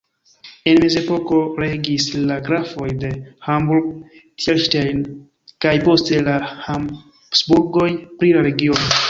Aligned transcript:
En 0.69 0.77
mezepoko 0.83 1.41
regis 1.63 2.07
la 2.29 2.37
Grafoj 2.47 2.87
de 3.03 3.11
Homburg-Thierstein 3.49 5.05
kaj 5.67 5.75
poste 5.85 6.25
la 6.31 6.41
Habsburgoj 6.55 7.89
pri 8.19 8.35
la 8.41 8.49
regiono. 8.51 8.91